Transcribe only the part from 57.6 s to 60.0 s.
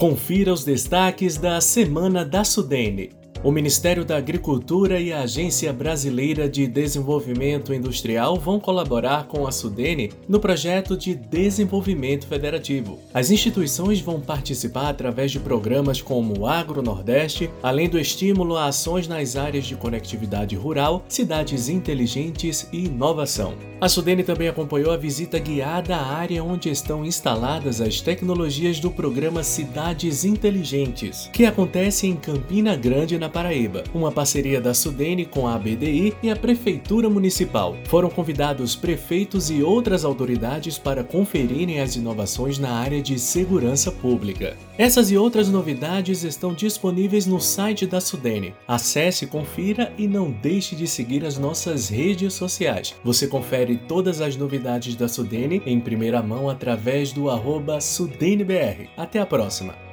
SudeneBR. Até a próxima!